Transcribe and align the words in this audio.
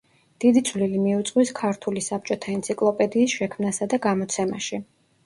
დიდი 0.43 0.61
წვლილი 0.67 1.01
მიუძღვის 1.01 1.51
ქართული 1.59 2.03
საბჭოთა 2.05 2.53
ენციკლოპედიის 2.55 3.37
შექმნასა 3.43 3.89
და 3.93 4.01
გამოცემაში. 4.07 4.81